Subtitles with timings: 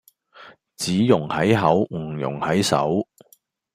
[0.77, 3.05] 只溶喺口唔溶喺手